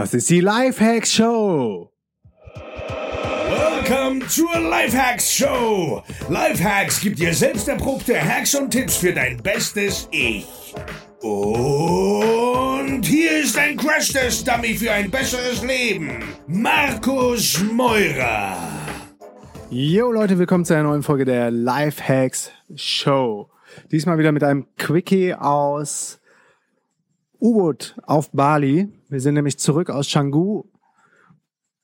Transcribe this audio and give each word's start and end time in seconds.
Das 0.00 0.14
ist 0.14 0.30
die 0.30 0.40
Lifehacks 0.40 1.12
Show. 1.12 1.92
Welcome 2.54 4.26
zur 4.28 4.58
Lifehacks 4.58 5.30
Show. 5.30 6.02
Lifehacks 6.30 7.02
gibt 7.02 7.18
dir 7.18 7.34
selbst 7.34 7.68
erprobte 7.68 8.18
Hacks 8.18 8.54
und 8.54 8.70
Tipps 8.70 8.96
für 8.96 9.12
dein 9.12 9.36
bestes 9.42 10.08
Ich. 10.10 10.46
Und 11.20 13.02
hier 13.04 13.42
ist 13.42 13.58
ein 13.58 13.76
Crash-Test-Dummy 13.76 14.72
für 14.72 14.90
ein 14.90 15.10
besseres 15.10 15.62
Leben. 15.62 16.24
Markus 16.46 17.62
Meurer. 17.70 18.56
Jo 19.68 20.10
Leute, 20.12 20.38
willkommen 20.38 20.64
zu 20.64 20.72
einer 20.72 20.84
neuen 20.84 21.02
Folge 21.02 21.26
der 21.26 21.50
Lifehacks 21.50 22.52
Show. 22.74 23.50
Diesmal 23.92 24.16
wieder 24.16 24.32
mit 24.32 24.44
einem 24.44 24.66
Quickie 24.78 25.34
aus 25.34 26.22
U-Boot 27.38 27.96
auf 28.06 28.30
Bali. 28.30 28.88
Wir 29.10 29.20
sind 29.20 29.34
nämlich 29.34 29.58
zurück 29.58 29.90
aus 29.90 30.08
Canggu, 30.10 30.64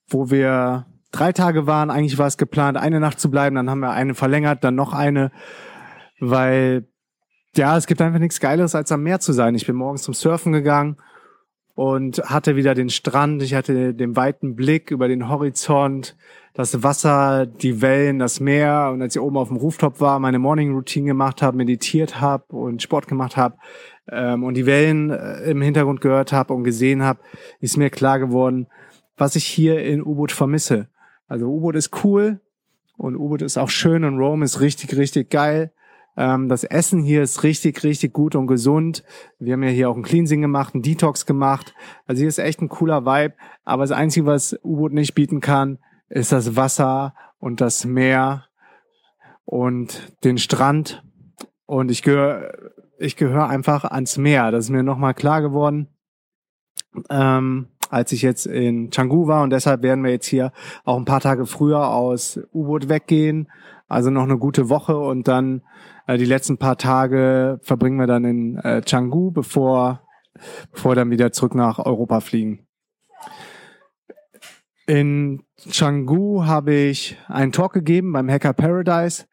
wo 0.08 0.30
wir 0.30 0.86
drei 1.10 1.32
Tage 1.32 1.66
waren. 1.66 1.90
Eigentlich 1.90 2.18
war 2.18 2.28
es 2.28 2.36
geplant, 2.36 2.76
eine 2.76 3.00
Nacht 3.00 3.18
zu 3.18 3.30
bleiben. 3.30 3.56
Dann 3.56 3.68
haben 3.68 3.80
wir 3.80 3.90
eine 3.90 4.14
verlängert, 4.14 4.62
dann 4.62 4.76
noch 4.76 4.92
eine, 4.92 5.32
weil 6.20 6.86
ja, 7.56 7.76
es 7.76 7.86
gibt 7.86 8.00
einfach 8.00 8.20
nichts 8.20 8.38
Geileres, 8.38 8.76
als 8.76 8.92
am 8.92 9.02
Meer 9.02 9.18
zu 9.18 9.32
sein. 9.32 9.56
Ich 9.56 9.66
bin 9.66 9.74
morgens 9.74 10.02
zum 10.02 10.14
Surfen 10.14 10.52
gegangen 10.52 10.98
und 11.74 12.18
hatte 12.18 12.54
wieder 12.54 12.74
den 12.74 12.90
Strand. 12.90 13.42
Ich 13.42 13.54
hatte 13.54 13.92
den 13.92 14.14
weiten 14.14 14.54
Blick 14.54 14.92
über 14.92 15.08
den 15.08 15.28
Horizont, 15.28 16.16
das 16.54 16.84
Wasser, 16.84 17.46
die 17.46 17.82
Wellen, 17.82 18.20
das 18.20 18.38
Meer. 18.38 18.90
Und 18.92 19.02
als 19.02 19.16
ich 19.16 19.22
oben 19.22 19.36
auf 19.36 19.48
dem 19.48 19.56
Rooftop 19.56 20.00
war, 20.00 20.20
meine 20.20 20.38
Morning 20.38 20.74
Routine 20.74 21.08
gemacht 21.08 21.42
habe, 21.42 21.56
meditiert 21.56 22.20
habe 22.20 22.54
und 22.54 22.82
Sport 22.82 23.08
gemacht 23.08 23.36
habe 23.36 23.56
ähm, 24.10 24.44
und 24.44 24.54
die 24.54 24.66
Wellen 24.66 25.10
äh, 25.10 25.50
im 25.50 25.62
Hintergrund 25.62 26.00
gehört 26.00 26.32
habe 26.32 26.54
und 26.54 26.64
gesehen 26.64 27.02
habe, 27.02 27.20
ist 27.60 27.76
mir 27.76 27.90
klar 27.90 28.18
geworden, 28.18 28.68
was 29.16 29.36
ich 29.36 29.46
hier 29.46 29.82
in 29.82 30.02
U-Boot 30.02 30.32
vermisse. 30.32 30.88
Also 31.26 31.46
U-Boot 31.46 31.76
ist 31.76 32.04
cool 32.04 32.40
und 32.96 33.16
U-Boot 33.16 33.42
ist 33.42 33.58
auch 33.58 33.70
schön 33.70 34.04
und 34.04 34.18
Rome 34.18 34.44
ist 34.44 34.60
richtig, 34.60 34.96
richtig 34.96 35.30
geil. 35.30 35.72
Ähm, 36.16 36.48
das 36.48 36.64
Essen 36.64 37.02
hier 37.02 37.22
ist 37.22 37.42
richtig, 37.42 37.82
richtig 37.84 38.12
gut 38.12 38.34
und 38.34 38.46
gesund. 38.46 39.04
Wir 39.38 39.54
haben 39.54 39.62
ja 39.62 39.70
hier 39.70 39.90
auch 39.90 39.94
einen 39.94 40.04
Cleansing 40.04 40.40
gemacht, 40.40 40.74
einen 40.74 40.82
Detox 40.82 41.26
gemacht. 41.26 41.74
Also 42.06 42.20
hier 42.20 42.28
ist 42.28 42.38
echt 42.38 42.62
ein 42.62 42.68
cooler 42.68 43.04
Vibe. 43.04 43.34
Aber 43.64 43.82
das 43.82 43.92
Einzige, 43.92 44.26
was 44.26 44.58
U-Boot 44.64 44.92
nicht 44.92 45.14
bieten 45.14 45.40
kann, 45.40 45.78
ist 46.08 46.32
das 46.32 46.56
Wasser 46.56 47.14
und 47.38 47.60
das 47.60 47.84
Meer 47.84 48.46
und 49.44 50.12
den 50.24 50.38
Strand. 50.38 51.02
Und 51.66 51.90
ich 51.90 52.02
gehöre 52.02 52.52
ich 52.98 53.16
gehöre 53.16 53.48
einfach 53.48 53.84
ans 53.84 54.18
Meer. 54.18 54.50
Das 54.50 54.66
ist 54.66 54.70
mir 54.70 54.82
nochmal 54.82 55.14
klar 55.14 55.42
geworden. 55.42 55.88
Ähm, 57.10 57.68
als 57.90 58.12
ich 58.12 58.22
jetzt 58.22 58.46
in 58.46 58.90
Canggu 58.90 59.26
war 59.26 59.42
und 59.42 59.50
deshalb 59.50 59.82
werden 59.82 60.02
wir 60.02 60.10
jetzt 60.10 60.26
hier 60.26 60.52
auch 60.84 60.96
ein 60.96 61.04
paar 61.04 61.20
Tage 61.20 61.46
früher 61.46 61.88
aus 61.88 62.40
U-Boot 62.52 62.88
weggehen. 62.88 63.50
Also 63.88 64.10
noch 64.10 64.24
eine 64.24 64.38
gute 64.38 64.68
Woche 64.68 64.96
und 64.96 65.28
dann 65.28 65.62
äh, 66.06 66.18
die 66.18 66.24
letzten 66.24 66.58
paar 66.58 66.76
Tage 66.76 67.60
verbringen 67.62 67.98
wir 67.98 68.06
dann 68.06 68.24
in 68.24 68.56
äh, 68.58 68.82
Canggu, 68.84 69.30
bevor, 69.30 70.02
bevor 70.72 70.92
wir 70.92 70.96
dann 70.96 71.10
wieder 71.10 71.32
zurück 71.32 71.54
nach 71.54 71.78
Europa 71.78 72.20
fliegen. 72.20 72.66
In 74.86 75.42
Canggu 75.72 76.44
habe 76.44 76.72
ich 76.72 77.16
einen 77.28 77.52
Talk 77.52 77.72
gegeben 77.72 78.12
beim 78.12 78.30
Hacker 78.30 78.52
Paradise, 78.52 79.26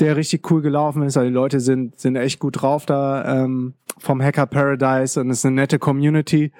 der 0.00 0.16
richtig 0.16 0.50
cool 0.50 0.62
gelaufen 0.62 1.02
ist. 1.02 1.16
Also 1.16 1.28
die 1.28 1.34
Leute 1.34 1.60
sind, 1.60 1.98
sind 1.98 2.16
echt 2.16 2.38
gut 2.38 2.62
drauf 2.62 2.86
da 2.86 3.42
ähm, 3.44 3.74
vom 3.98 4.22
Hacker 4.22 4.46
Paradise 4.46 5.20
und 5.20 5.30
es 5.30 5.38
ist 5.38 5.46
eine 5.46 5.56
nette 5.56 5.78
Community. 5.78 6.52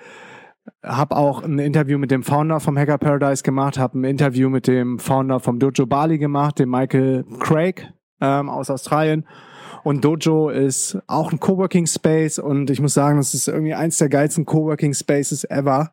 Hab 0.82 1.12
auch 1.12 1.42
ein 1.42 1.58
Interview 1.58 1.98
mit 1.98 2.10
dem 2.10 2.22
Founder 2.22 2.60
vom 2.60 2.76
Hacker 2.76 2.98
Paradise 2.98 3.42
gemacht, 3.42 3.78
habe 3.78 3.98
ein 3.98 4.04
Interview 4.04 4.48
mit 4.48 4.66
dem 4.66 4.98
Founder 4.98 5.38
vom 5.38 5.58
Dojo 5.58 5.86
Bali 5.86 6.18
gemacht, 6.18 6.58
dem 6.58 6.70
Michael 6.70 7.24
Craig 7.38 7.92
ähm, 8.20 8.48
aus 8.48 8.70
Australien. 8.70 9.26
Und 9.84 10.04
Dojo 10.04 10.48
ist 10.48 10.98
auch 11.06 11.30
ein 11.30 11.38
Coworking 11.38 11.86
Space 11.86 12.40
und 12.40 12.70
ich 12.70 12.80
muss 12.80 12.94
sagen, 12.94 13.18
das 13.18 13.34
ist 13.34 13.46
irgendwie 13.46 13.74
eins 13.74 13.98
der 13.98 14.08
geilsten 14.08 14.44
Coworking 14.44 14.94
Spaces 14.94 15.44
ever. 15.44 15.92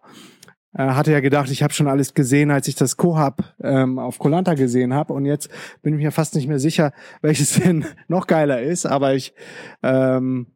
Äh, 0.75 0.84
hatte 0.89 1.11
ja 1.11 1.19
gedacht, 1.19 1.51
ich 1.51 1.61
habe 1.61 1.73
schon 1.73 1.88
alles 1.88 2.13
gesehen, 2.13 2.51
als 2.51 2.67
ich 2.67 2.75
das 2.75 2.97
Cohab 2.97 3.56
ähm, 3.61 4.00
auf 4.00 4.19
Kolanta 4.19 4.56
gesehen 4.56 4.94
habe. 4.94 5.13
Und 5.13 5.25
jetzt 5.25 5.50
bin 5.81 5.94
ich 5.94 6.03
mir 6.03 6.11
fast 6.11 6.35
nicht 6.35 6.47
mehr 6.47 6.59
sicher, 6.59 6.91
welches 7.22 7.53
denn 7.59 7.85
noch 8.07 8.28
geiler 8.28 8.61
ist. 8.61 8.85
Aber 8.85 9.13
ich 9.13 9.33
ähm, 9.83 10.47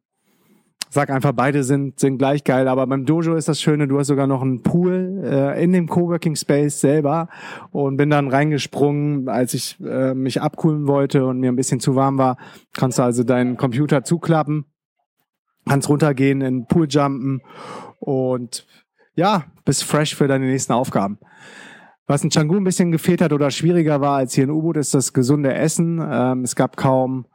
sag 0.89 1.11
einfach, 1.11 1.33
beide 1.33 1.63
sind, 1.63 1.99
sind 1.99 2.17
gleich 2.17 2.43
geil. 2.43 2.67
Aber 2.67 2.87
beim 2.87 3.05
Dojo 3.05 3.35
ist 3.35 3.47
das 3.47 3.61
Schöne, 3.61 3.87
du 3.87 3.99
hast 3.99 4.07
sogar 4.07 4.25
noch 4.25 4.41
einen 4.41 4.63
Pool 4.63 5.21
äh, 5.23 5.63
in 5.63 5.71
dem 5.71 5.87
Coworking 5.87 6.35
Space 6.35 6.79
selber 6.79 7.29
und 7.71 7.97
bin 7.97 8.09
dann 8.09 8.29
reingesprungen, 8.29 9.29
als 9.29 9.53
ich 9.53 9.77
äh, 9.81 10.15
mich 10.15 10.41
abkühlen 10.41 10.87
wollte 10.87 11.25
und 11.25 11.39
mir 11.39 11.51
ein 11.51 11.55
bisschen 11.55 11.79
zu 11.79 11.95
warm 11.95 12.17
war. 12.17 12.37
Kannst 12.73 12.97
du 12.97 13.03
also 13.03 13.23
deinen 13.23 13.57
Computer 13.57 14.03
zuklappen, 14.03 14.65
kannst 15.67 15.89
runtergehen, 15.89 16.41
in 16.41 16.59
den 16.59 16.67
Pool 16.67 16.87
jumpen 16.89 17.41
und 17.99 18.65
ja, 19.17 19.45
bist 19.65 19.83
fresh 19.83 20.15
für 20.15 20.27
deine 20.27 20.45
nächsten 20.45 20.73
Aufgaben. 20.73 21.17
Was 22.05 22.23
in 22.23 22.29
Canggu 22.29 22.55
ein 22.55 22.63
bisschen 22.63 22.91
gefehlt 22.91 23.19
hat 23.19 23.33
oder 23.33 23.51
schwieriger 23.51 23.99
war 23.99 24.15
als 24.15 24.33
hier 24.33 24.45
in 24.45 24.51
U-Boot, 24.51 24.77
ist 24.77 24.93
das 24.93 25.11
gesunde 25.11 25.53
Essen. 25.53 26.01
Ähm, 26.09 26.43
es 26.43 26.55
gab 26.55 26.77
kaum 26.77 27.25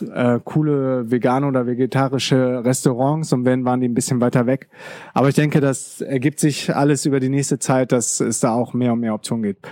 äh, 0.00 0.38
coole 0.44 1.10
vegane 1.10 1.46
oder 1.46 1.66
vegetarische 1.66 2.62
Restaurants 2.64 3.32
und 3.32 3.44
wenn, 3.44 3.64
waren 3.64 3.80
die 3.80 3.88
ein 3.88 3.94
bisschen 3.94 4.20
weiter 4.20 4.46
weg. 4.46 4.68
Aber 5.14 5.28
ich 5.28 5.34
denke, 5.34 5.60
das 5.60 6.00
ergibt 6.00 6.38
sich 6.38 6.74
alles 6.76 7.06
über 7.06 7.18
die 7.18 7.28
nächste 7.28 7.58
Zeit, 7.58 7.90
dass 7.90 8.20
es 8.20 8.38
da 8.40 8.52
auch 8.52 8.74
mehr 8.74 8.92
und 8.92 9.00
mehr 9.00 9.14
Optionen 9.14 9.42
gibt. 9.42 9.66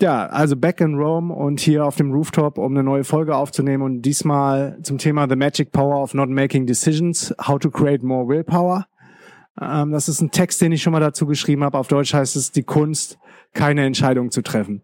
Ja, 0.00 0.26
also 0.26 0.56
back 0.56 0.80
in 0.80 0.94
Rome 0.94 1.32
und 1.32 1.60
hier 1.60 1.84
auf 1.84 1.96
dem 1.96 2.12
Rooftop, 2.12 2.58
um 2.58 2.72
eine 2.72 2.82
neue 2.82 3.04
Folge 3.04 3.36
aufzunehmen 3.36 3.82
und 3.82 4.02
diesmal 4.02 4.78
zum 4.82 4.98
Thema 4.98 5.28
The 5.28 5.36
Magic 5.36 5.72
Power 5.72 6.02
of 6.02 6.14
Not 6.14 6.30
Making 6.30 6.66
Decisions, 6.66 7.34
How 7.46 7.58
to 7.58 7.70
Create 7.70 8.02
More 8.02 8.28
Willpower. 8.28 8.86
Ähm, 9.60 9.92
das 9.92 10.08
ist 10.08 10.20
ein 10.20 10.30
Text, 10.30 10.60
den 10.60 10.72
ich 10.72 10.82
schon 10.82 10.92
mal 10.92 11.00
dazu 11.00 11.26
geschrieben 11.26 11.64
habe. 11.64 11.78
Auf 11.78 11.88
Deutsch 11.88 12.14
heißt 12.14 12.36
es 12.36 12.52
die 12.52 12.62
Kunst, 12.62 13.18
keine 13.52 13.84
Entscheidung 13.84 14.30
zu 14.30 14.42
treffen. 14.42 14.82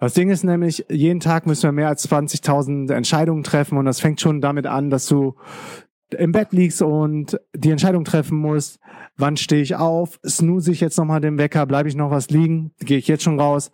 Das 0.00 0.14
Ding 0.14 0.28
ist 0.28 0.44
nämlich, 0.44 0.84
jeden 0.90 1.20
Tag 1.20 1.46
müssen 1.46 1.62
wir 1.62 1.72
mehr 1.72 1.88
als 1.88 2.08
20.000 2.10 2.92
Entscheidungen 2.92 3.42
treffen 3.42 3.78
und 3.78 3.84
das 3.84 4.00
fängt 4.00 4.20
schon 4.20 4.40
damit 4.40 4.66
an, 4.66 4.90
dass 4.90 5.06
du 5.06 5.36
im 6.10 6.32
Bett 6.32 6.52
liegst 6.52 6.82
und 6.82 7.40
die 7.54 7.70
Entscheidung 7.70 8.04
treffen 8.04 8.38
musst, 8.38 8.80
wann 9.16 9.36
stehe 9.36 9.62
ich 9.62 9.76
auf, 9.76 10.20
snooze 10.26 10.72
ich 10.72 10.80
jetzt 10.80 10.98
nochmal 10.98 11.20
den 11.20 11.38
Wecker, 11.38 11.64
bleibe 11.66 11.88
ich 11.88 11.96
noch 11.96 12.10
was 12.10 12.30
liegen, 12.30 12.72
gehe 12.80 12.98
ich 12.98 13.08
jetzt 13.08 13.22
schon 13.22 13.40
raus, 13.40 13.70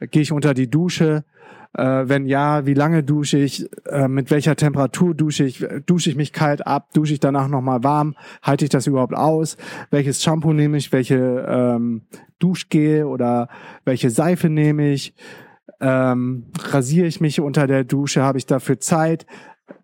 gehe 0.00 0.22
ich 0.22 0.32
unter 0.32 0.54
die 0.54 0.70
Dusche, 0.70 1.24
äh, 1.74 2.08
wenn 2.08 2.26
ja, 2.26 2.66
wie 2.66 2.74
lange 2.74 3.02
dusche 3.02 3.38
ich, 3.38 3.68
äh, 3.86 4.08
mit 4.08 4.30
welcher 4.30 4.56
Temperatur 4.56 5.14
dusche 5.14 5.44
ich, 5.44 5.64
dusche 5.86 6.10
ich 6.10 6.16
mich 6.16 6.32
kalt 6.32 6.66
ab, 6.66 6.92
dusche 6.94 7.14
ich 7.14 7.20
danach 7.20 7.48
nochmal 7.48 7.82
warm, 7.84 8.14
halte 8.42 8.64
ich 8.64 8.70
das 8.70 8.86
überhaupt 8.86 9.14
aus, 9.14 9.56
welches 9.90 10.22
Shampoo 10.22 10.52
nehme 10.52 10.76
ich, 10.76 10.92
welche 10.92 11.44
ähm, 11.48 12.02
Duschgel 12.38 13.04
oder 13.04 13.48
welche 13.84 14.10
Seife 14.10 14.48
nehme 14.48 14.92
ich, 14.92 15.14
ähm, 15.80 16.46
rasiere 16.70 17.06
ich 17.06 17.20
mich 17.20 17.40
unter 17.40 17.66
der 17.66 17.84
Dusche, 17.84 18.22
habe 18.22 18.38
ich 18.38 18.46
dafür 18.46 18.78
Zeit, 18.78 19.26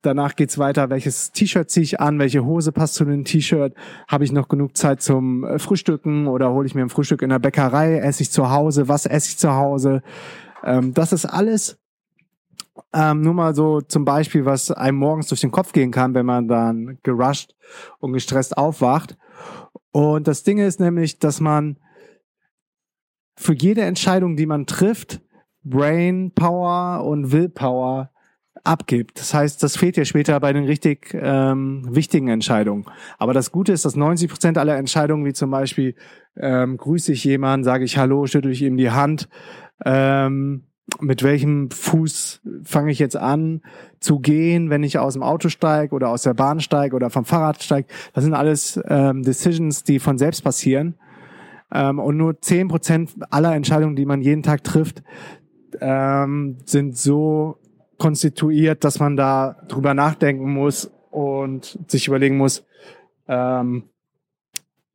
Danach 0.03 0.37
geht's 0.37 0.59
weiter, 0.59 0.91
welches 0.91 1.33
T-Shirt 1.33 1.71
ziehe 1.71 1.85
ich 1.85 2.01
an, 2.01 2.19
welche 2.19 2.45
Hose 2.45 2.73
passt 2.73 2.95
zu 2.95 3.05
dem 3.05 3.25
T-Shirt, 3.25 3.75
habe 4.09 4.25
ich 4.25 4.33
noch 4.33 4.49
genug 4.49 4.77
Zeit 4.77 5.03
zum 5.03 5.45
äh, 5.45 5.59
Frühstücken 5.59 6.27
oder 6.27 6.53
hole 6.53 6.67
ich 6.67 6.75
mir 6.75 6.83
ein 6.83 6.91
Frühstück 6.91 7.23
in 7.23 7.31
der 7.31 7.39
Bäckerei, 7.39 7.99
esse 7.99 8.23
ich 8.23 8.31
zu 8.31 8.51
Hause, 8.51 8.89
was 8.89 9.07
esse 9.07 9.31
ich 9.31 9.39
zu 9.39 9.55
Hause. 9.55 10.03
Ähm, 10.65 10.95
das 10.95 11.13
ist 11.13 11.27
alles 11.27 11.79
ähm, 12.93 13.23
nur 13.23 13.35
mal 13.35 13.55
so 13.55 13.81
zum 13.81 14.05
Beispiel, 14.05 14.45
was 14.45 14.71
einem 14.71 14.99
morgens 14.99 15.29
durch 15.29 15.41
den 15.41 15.51
Kopf 15.51 15.73
gehen 15.73 15.91
kann, 15.91 16.15
wenn 16.15 16.27
man 16.27 16.49
dann 16.49 16.99
gerusht 17.03 17.55
und 17.99 18.13
gestresst 18.13 18.57
aufwacht. 18.57 19.17
Und 19.93 20.27
das 20.27 20.43
Ding 20.43 20.59
ist 20.59 20.81
nämlich, 20.81 21.19
dass 21.19 21.41
man 21.41 21.77
für 23.37 23.55
jede 23.55 23.83
Entscheidung, 23.83 24.37
die 24.37 24.47
man 24.47 24.67
trifft, 24.67 25.21
Brain 25.63 26.33
Power 26.35 27.05
und 27.05 27.33
Willpower 27.33 28.11
abgibt. 28.65 29.19
Das 29.19 29.33
heißt, 29.33 29.63
das 29.63 29.77
fehlt 29.77 29.97
ja 29.97 30.05
später 30.05 30.39
bei 30.41 30.53
den 30.53 30.65
richtig 30.65 31.15
ähm, 31.15 31.87
wichtigen 31.89 32.29
Entscheidungen. 32.29 32.85
Aber 33.19 33.33
das 33.33 33.51
Gute 33.51 33.73
ist, 33.73 33.85
dass 33.85 33.97
90 33.97 34.29
Prozent 34.29 34.59
aller 34.59 34.77
Entscheidungen, 34.77 35.25
wie 35.25 35.33
zum 35.33 35.51
Beispiel 35.51 35.95
ähm, 36.37 36.77
grüße 36.77 37.13
ich 37.13 37.25
jemanden, 37.25 37.65
sage 37.65 37.85
ich 37.85 37.97
Hallo, 37.97 38.27
schüttel 38.27 38.53
ich 38.53 38.63
ihm 38.63 38.77
die 38.77 38.91
Hand, 38.91 39.29
ähm, 39.85 40.65
mit 41.01 41.23
welchem 41.23 41.71
Fuß 41.71 42.41
fange 42.65 42.91
ich 42.91 42.99
jetzt 42.99 43.17
an 43.17 43.63
zu 44.01 44.19
gehen, 44.19 44.71
wenn 44.71 44.83
ich 44.83 44.99
aus 44.99 45.13
dem 45.15 45.23
Auto 45.23 45.49
steige 45.49 45.95
oder 45.95 46.09
aus 46.09 46.23
der 46.23 46.35
Bahn 46.35 46.61
steige 46.61 46.97
oder 46.97 47.11
vom 47.11 47.25
Fahrrad 47.25 47.63
steige. 47.63 47.89
Das 48.13 48.25
sind 48.25 48.35
alles 48.35 48.81
ähm, 48.89 49.23
Decisions, 49.23 49.85
die 49.85 49.99
von 49.99 50.19
selbst 50.19 50.43
passieren. 50.43 50.95
Ähm, 51.73 51.99
und 51.99 52.17
nur 52.17 52.41
zehn 52.41 52.69
Prozent 52.69 53.11
aller 53.31 53.55
Entscheidungen, 53.55 53.95
die 53.95 54.07
man 54.07 54.21
jeden 54.21 54.43
Tag 54.43 54.65
trifft, 54.65 55.03
ähm, 55.81 56.59
sind 56.65 56.97
so 56.97 57.59
konstituiert, 57.99 58.83
dass 58.83 58.99
man 58.99 59.17
da 59.17 59.57
drüber 59.69 59.95
nachdenken 59.95 60.53
muss 60.53 60.91
und 61.11 61.79
sich 61.87 62.09
überlegen 62.09 62.37
muss, 62.37 62.67
ähm, 63.29 63.85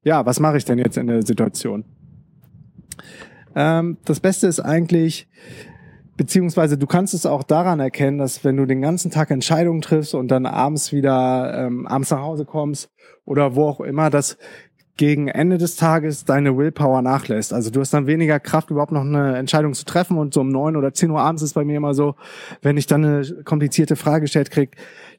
ja, 0.04 0.26
was 0.26 0.40
mache 0.40 0.58
ich 0.58 0.66
denn 0.66 0.78
jetzt 0.78 0.98
in 0.98 1.08
der 1.08 1.26
Situation? 1.26 1.86
Ähm, 3.56 3.98
das 4.06 4.20
Beste 4.20 4.48
ist 4.48 4.60
eigentlich, 4.60 5.28
beziehungsweise 6.18 6.78
du 6.78 6.88
kannst 6.88 7.14
es 7.14 7.26
auch 7.26 7.44
daran 7.44 7.80
erkennen, 7.80 8.18
dass 8.18 8.44
wenn 8.44 8.58
du 8.58 8.66
den 8.66 8.82
ganzen 8.82 9.12
Tag 9.12 9.32
Entscheidungen 9.32 9.82
triffst 9.82 10.14
und 10.14 10.30
dann 10.30 10.46
abends 10.46 10.92
wieder 10.92 11.66
ähm, 11.66 11.88
abends 11.88 12.12
nach 12.12 12.22
Hause 12.22 12.46
kommst 12.46 12.90
oder 13.26 13.56
wo 13.56 13.68
auch 13.68 13.80
immer, 13.80 14.10
dass 14.10 14.38
gegen 14.98 15.28
Ende 15.28 15.58
des 15.58 15.76
Tages 15.76 16.24
deine 16.24 16.58
Willpower 16.58 17.02
nachlässt. 17.02 17.54
Also 17.54 17.70
du 17.70 17.82
hast 17.82 17.94
dann 17.94 18.08
weniger 18.08 18.40
Kraft, 18.40 18.70
überhaupt 18.70 18.94
noch 18.94 19.02
eine 19.02 19.38
Entscheidung 19.38 19.74
zu 19.74 19.84
treffen. 19.84 20.18
Und 20.18 20.34
so 20.34 20.42
um 20.42 20.50
neun 20.50 20.78
oder 20.78 20.94
zehn 20.94 21.12
Uhr 21.12 21.20
abends 21.20 21.42
ist 21.42 21.54
bei 21.54 21.66
mir 21.66 21.78
immer 21.78 21.94
so, 21.94 22.16
wenn 22.62 22.78
ich 22.78 22.88
dann 22.88 23.04
eine 23.04 23.44
komplizierte 23.44 23.96
Frage 23.96 24.22
gestellt 24.22 24.52
krieg, 24.52 24.78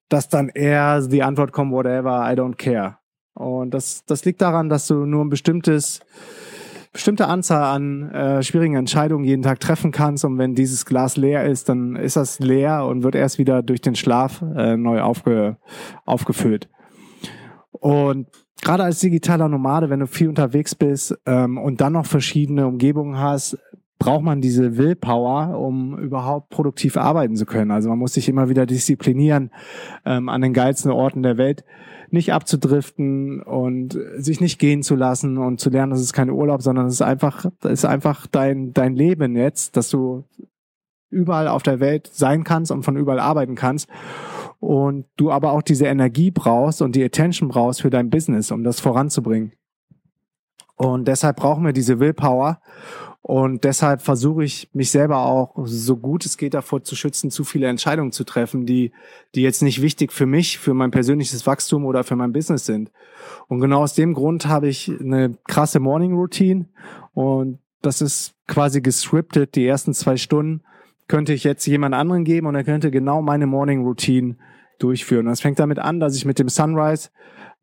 dass 0.08 0.28
dann 0.28 0.48
eher 0.48 1.02
die 1.02 1.22
Antwort 1.22 1.52
kommt, 1.52 1.72
whatever, 1.72 2.22
I 2.30 2.34
don't 2.34 2.56
care. 2.56 2.96
Und 3.34 3.74
das, 3.74 4.04
das 4.06 4.24
liegt 4.24 4.40
daran, 4.40 4.70
dass 4.70 4.86
du 4.86 5.04
nur 5.04 5.22
ein 5.22 5.28
bestimmtes, 5.28 6.00
bestimmte 6.96 7.28
Anzahl 7.28 7.62
an 7.62 8.10
äh, 8.10 8.42
schwierigen 8.42 8.74
Entscheidungen 8.74 9.24
jeden 9.24 9.42
Tag 9.42 9.60
treffen 9.60 9.92
kannst. 9.92 10.24
Und 10.24 10.38
wenn 10.38 10.54
dieses 10.54 10.86
Glas 10.86 11.18
leer 11.18 11.44
ist, 11.44 11.68
dann 11.68 11.94
ist 11.94 12.16
das 12.16 12.38
leer 12.38 12.86
und 12.86 13.02
wird 13.02 13.14
erst 13.14 13.38
wieder 13.38 13.62
durch 13.62 13.82
den 13.82 13.94
Schlaf 13.94 14.42
äh, 14.56 14.78
neu 14.78 15.02
aufge, 15.02 15.58
aufgefüllt. 16.06 16.70
Und 17.72 18.28
gerade 18.62 18.82
als 18.82 19.00
digitaler 19.00 19.48
Nomade, 19.48 19.90
wenn 19.90 20.00
du 20.00 20.06
viel 20.06 20.30
unterwegs 20.30 20.74
bist 20.74 21.14
ähm, 21.26 21.58
und 21.58 21.82
dann 21.82 21.92
noch 21.92 22.06
verschiedene 22.06 22.66
Umgebungen 22.66 23.18
hast, 23.18 23.58
braucht 23.98 24.22
man 24.22 24.40
diese 24.40 24.78
Willpower, 24.78 25.58
um 25.58 25.98
überhaupt 25.98 26.48
produktiv 26.48 26.96
arbeiten 26.96 27.36
zu 27.36 27.44
können. 27.44 27.72
Also 27.72 27.90
man 27.90 27.98
muss 27.98 28.14
sich 28.14 28.26
immer 28.26 28.48
wieder 28.48 28.64
disziplinieren, 28.64 29.50
ähm, 30.06 30.30
an 30.30 30.40
den 30.40 30.54
geilsten 30.54 30.90
Orten 30.90 31.22
der 31.22 31.36
Welt 31.36 31.62
nicht 32.10 32.32
abzudriften 32.32 33.42
und 33.42 33.98
sich 34.16 34.40
nicht 34.40 34.58
gehen 34.58 34.82
zu 34.82 34.94
lassen 34.94 35.38
und 35.38 35.60
zu 35.60 35.70
lernen, 35.70 35.90
das 35.90 36.00
ist 36.00 36.12
kein 36.12 36.30
Urlaub, 36.30 36.62
sondern 36.62 36.86
es 36.86 36.94
ist 36.94 37.02
einfach, 37.02 37.46
das 37.60 37.72
ist 37.72 37.84
einfach 37.84 38.26
dein, 38.26 38.72
dein 38.72 38.94
Leben 38.94 39.36
jetzt, 39.36 39.76
dass 39.76 39.90
du 39.90 40.24
überall 41.10 41.48
auf 41.48 41.62
der 41.62 41.80
Welt 41.80 42.10
sein 42.12 42.44
kannst 42.44 42.70
und 42.70 42.82
von 42.82 42.96
überall 42.96 43.20
arbeiten 43.20 43.54
kannst 43.54 43.88
und 44.60 45.06
du 45.16 45.30
aber 45.30 45.52
auch 45.52 45.62
diese 45.62 45.86
Energie 45.86 46.30
brauchst 46.30 46.82
und 46.82 46.96
die 46.96 47.04
Attention 47.04 47.48
brauchst 47.48 47.82
für 47.82 47.90
dein 47.90 48.10
Business, 48.10 48.50
um 48.50 48.64
das 48.64 48.80
voranzubringen. 48.80 49.52
Und 50.76 51.08
deshalb 51.08 51.36
brauchen 51.36 51.64
wir 51.64 51.72
diese 51.72 52.00
Willpower. 52.00 52.60
Und 53.28 53.64
deshalb 53.64 54.02
versuche 54.02 54.44
ich 54.44 54.70
mich 54.72 54.92
selber 54.92 55.26
auch 55.26 55.52
so 55.64 55.96
gut 55.96 56.24
es 56.24 56.36
geht 56.36 56.54
davor 56.54 56.84
zu 56.84 56.94
schützen, 56.94 57.32
zu 57.32 57.42
viele 57.42 57.66
Entscheidungen 57.66 58.12
zu 58.12 58.22
treffen, 58.22 58.66
die, 58.66 58.92
die 59.34 59.42
jetzt 59.42 59.62
nicht 59.62 59.82
wichtig 59.82 60.12
für 60.12 60.26
mich, 60.26 60.58
für 60.58 60.74
mein 60.74 60.92
persönliches 60.92 61.44
Wachstum 61.44 61.86
oder 61.86 62.04
für 62.04 62.14
mein 62.14 62.32
Business 62.32 62.66
sind. 62.66 62.92
Und 63.48 63.58
genau 63.58 63.82
aus 63.82 63.94
dem 63.94 64.14
Grund 64.14 64.46
habe 64.46 64.68
ich 64.68 64.92
eine 65.00 65.36
krasse 65.48 65.80
Morning 65.80 66.14
Routine 66.14 66.66
und 67.14 67.58
das 67.82 68.00
ist 68.00 68.36
quasi 68.46 68.80
gescriptet. 68.80 69.56
Die 69.56 69.66
ersten 69.66 69.92
zwei 69.92 70.16
Stunden 70.16 70.62
könnte 71.08 71.32
ich 71.32 71.42
jetzt 71.42 71.66
jemand 71.66 71.96
anderen 71.96 72.22
geben 72.22 72.46
und 72.46 72.54
er 72.54 72.62
könnte 72.62 72.92
genau 72.92 73.22
meine 73.22 73.48
Morning 73.48 73.82
Routine 73.82 74.36
durchführen. 74.78 75.26
Das 75.26 75.40
fängt 75.40 75.58
damit 75.58 75.80
an, 75.80 75.98
dass 75.98 76.14
ich 76.14 76.26
mit 76.26 76.38
dem 76.38 76.48
Sunrise 76.48 77.08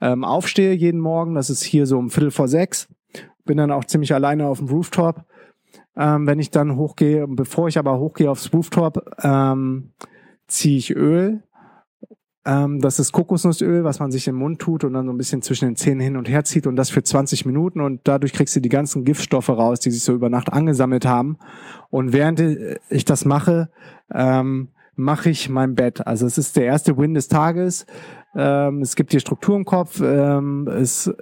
ähm, 0.02 0.26
aufstehe 0.26 0.74
jeden 0.74 1.00
Morgen. 1.00 1.36
Das 1.36 1.50
ist 1.50 1.64
hier 1.64 1.86
so 1.86 1.98
um 1.98 2.10
Viertel 2.10 2.32
vor 2.32 2.50
sechs 2.50 2.90
bin 3.46 3.58
dann 3.58 3.72
auch 3.72 3.86
ziemlich 3.86 4.14
alleine 4.14 4.48
auf 4.48 4.60
dem 4.60 4.70
Rooftop. 4.70 5.26
Ähm, 5.96 6.26
wenn 6.26 6.40
ich 6.40 6.50
dann 6.50 6.76
hochgehe, 6.76 7.28
bevor 7.28 7.68
ich 7.68 7.78
aber 7.78 8.00
hochgehe 8.00 8.30
aufs 8.30 8.52
Rooftop, 8.54 9.16
ähm, 9.22 9.92
ziehe 10.48 10.78
ich 10.78 10.96
Öl. 10.96 11.44
Ähm, 12.46 12.82
das 12.82 13.00
ist 13.00 13.12
Kokosnussöl, 13.12 13.84
was 13.84 14.00
man 14.00 14.12
sich 14.12 14.28
im 14.28 14.36
Mund 14.36 14.60
tut 14.60 14.84
und 14.84 14.94
dann 14.94 15.06
so 15.06 15.14
ein 15.14 15.18
bisschen 15.18 15.42
zwischen 15.42 15.66
den 15.66 15.76
Zähnen 15.76 16.02
hin 16.02 16.18
und 16.18 16.28
her 16.28 16.44
zieht 16.44 16.68
und 16.68 16.76
das 16.76 16.90
für 16.90 17.04
20 17.04 17.46
Minuten 17.46 17.80
und 17.80 18.02
dadurch 18.04 18.34
kriegst 18.34 18.56
du 18.56 18.60
die 18.60 18.70
ganzen 18.70 19.06
Giftstoffe 19.06 19.50
raus, 19.50 19.80
die 19.80 19.92
sich 19.92 20.04
so 20.04 20.14
über 20.14 20.30
Nacht 20.30 20.52
angesammelt 20.52 21.06
haben. 21.06 21.38
Und 21.90 22.12
während 22.12 22.42
ich 22.90 23.06
das 23.06 23.24
mache, 23.24 23.70
ähm, 24.14 24.70
mache 24.96 25.30
ich 25.30 25.50
mein 25.50 25.76
Bett. 25.76 26.06
Also 26.06 26.26
es 26.26 26.38
ist 26.38 26.58
der 26.58 26.66
erste 26.66 26.98
Win 26.98 27.14
des 27.14 27.28
Tages. 27.30 27.86
Ähm, 28.36 28.82
es 28.82 28.96
gibt 28.96 29.14
dir 29.14 29.20
Struktur 29.20 29.56
im 29.56 29.66
Kopf. 29.66 30.02
Ähm, 30.04 30.68
es 30.68 31.14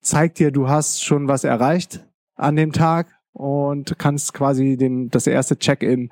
zeigt 0.00 0.38
dir, 0.38 0.50
du 0.50 0.68
hast 0.68 1.04
schon 1.04 1.28
was 1.28 1.44
erreicht 1.44 2.06
an 2.36 2.56
dem 2.56 2.72
Tag 2.72 3.13
und 3.34 3.98
kannst 3.98 4.32
quasi 4.32 4.76
den, 4.76 5.10
das 5.10 5.26
erste 5.26 5.58
Check-in, 5.58 6.10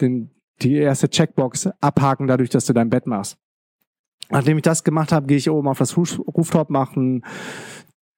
den, 0.00 0.30
die 0.62 0.76
erste 0.76 1.08
Checkbox 1.08 1.70
abhaken, 1.80 2.28
dadurch, 2.28 2.50
dass 2.50 2.66
du 2.66 2.72
dein 2.72 2.90
Bett 2.90 3.06
machst. 3.06 3.38
Nachdem 4.30 4.58
ich 4.58 4.62
das 4.62 4.84
gemacht 4.84 5.10
habe, 5.10 5.26
gehe 5.26 5.38
ich 5.38 5.50
oben 5.50 5.68
auf 5.68 5.78
das 5.78 5.96
Rooftop, 5.96 6.68
mache 6.70 7.00
ein 7.00 7.24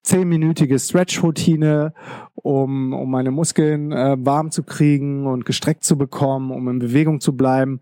zehnminütige 0.03 0.77
Stretch-Routine, 0.77 1.93
um, 2.35 2.93
um 2.93 3.09
meine 3.09 3.31
Muskeln 3.31 3.91
äh, 3.91 4.17
warm 4.19 4.51
zu 4.51 4.63
kriegen 4.63 5.25
und 5.25 5.45
gestreckt 5.45 5.83
zu 5.83 5.97
bekommen, 5.97 6.51
um 6.51 6.67
in 6.67 6.79
Bewegung 6.79 7.21
zu 7.21 7.35
bleiben. 7.35 7.81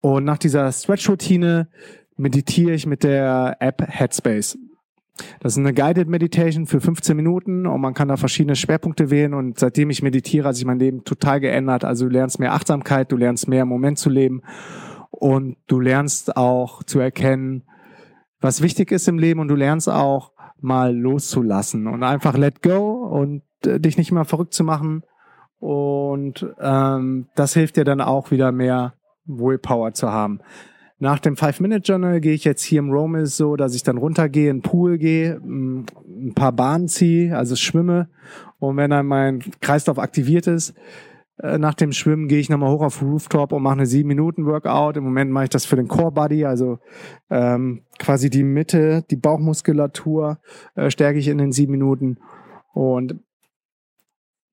Und 0.00 0.24
nach 0.24 0.38
dieser 0.38 0.72
Stretch-Routine 0.72 1.68
meditiere 2.16 2.72
ich 2.72 2.86
mit 2.86 3.04
der 3.04 3.56
App 3.60 3.82
Headspace. 3.86 4.58
Das 5.40 5.52
ist 5.52 5.58
eine 5.58 5.74
Guided 5.74 6.08
Meditation 6.08 6.66
für 6.66 6.80
15 6.80 7.16
Minuten 7.16 7.66
und 7.66 7.80
man 7.80 7.94
kann 7.94 8.08
da 8.08 8.16
verschiedene 8.16 8.56
Schwerpunkte 8.56 9.10
wählen 9.10 9.34
und 9.34 9.58
seitdem 9.58 9.90
ich 9.90 10.02
meditiere, 10.02 10.48
hat 10.48 10.56
sich 10.56 10.64
mein 10.64 10.78
Leben 10.78 11.04
total 11.04 11.40
geändert. 11.40 11.84
Also 11.84 12.06
du 12.06 12.12
lernst 12.12 12.38
mehr 12.38 12.52
Achtsamkeit, 12.52 13.12
du 13.12 13.16
lernst 13.16 13.48
mehr 13.48 13.62
im 13.62 13.68
Moment 13.68 13.98
zu 13.98 14.10
leben 14.10 14.42
und 15.10 15.56
du 15.66 15.80
lernst 15.80 16.36
auch 16.36 16.82
zu 16.82 16.98
erkennen, 17.00 17.64
was 18.40 18.62
wichtig 18.62 18.92
ist 18.92 19.08
im 19.08 19.18
Leben 19.18 19.40
und 19.40 19.48
du 19.48 19.56
lernst 19.56 19.88
auch 19.88 20.32
mal 20.60 20.96
loszulassen 20.96 21.86
und 21.86 22.02
einfach 22.02 22.36
let 22.36 22.62
go 22.62 23.04
und 23.04 23.42
äh, 23.64 23.80
dich 23.80 23.96
nicht 23.96 24.10
immer 24.10 24.24
verrückt 24.24 24.54
zu 24.54 24.64
machen 24.64 25.02
und 25.58 26.46
ähm, 26.60 27.28
das 27.34 27.54
hilft 27.54 27.76
dir 27.76 27.84
dann 27.84 28.00
auch 28.00 28.30
wieder 28.30 28.52
mehr 28.52 28.94
Willpower 29.24 29.92
zu 29.92 30.10
haben. 30.10 30.40
Nach 31.00 31.20
dem 31.20 31.36
Five-Minute-Journal 31.36 32.20
gehe 32.20 32.34
ich 32.34 32.42
jetzt 32.42 32.62
hier 32.62 32.80
im 32.80 32.90
Rome 32.90 33.20
ist 33.20 33.36
so, 33.36 33.54
dass 33.54 33.74
ich 33.74 33.84
dann 33.84 33.98
runtergehe, 33.98 34.50
in 34.50 34.58
den 34.58 34.62
Pool 34.62 34.98
gehe, 34.98 35.40
ein 35.44 36.32
paar 36.34 36.52
Bahnen 36.52 36.88
ziehe, 36.88 37.36
also 37.36 37.54
schwimme. 37.54 38.08
Und 38.58 38.76
wenn 38.76 38.90
dann 38.90 39.06
mein 39.06 39.38
Kreislauf 39.60 40.00
aktiviert 40.00 40.48
ist, 40.48 40.74
äh, 41.38 41.56
nach 41.58 41.74
dem 41.74 41.92
Schwimmen 41.92 42.26
gehe 42.26 42.40
ich 42.40 42.48
nochmal 42.48 42.72
hoch 42.72 42.82
auf 42.82 43.00
Rooftop 43.00 43.52
und 43.52 43.62
mache 43.62 43.74
eine 43.74 43.86
sieben 43.86 44.08
Minuten 44.08 44.44
Workout. 44.44 44.96
Im 44.96 45.04
Moment 45.04 45.30
mache 45.30 45.44
ich 45.44 45.50
das 45.50 45.66
für 45.66 45.76
den 45.76 45.86
Core 45.86 46.10
Body, 46.10 46.44
also 46.44 46.80
ähm, 47.30 47.82
quasi 47.98 48.28
die 48.28 48.42
Mitte, 48.42 49.04
die 49.08 49.16
Bauchmuskulatur 49.16 50.40
äh, 50.74 50.90
stärke 50.90 51.20
ich 51.20 51.28
in 51.28 51.38
den 51.38 51.52
sieben 51.52 51.72
Minuten. 51.72 52.18
Und 52.72 53.20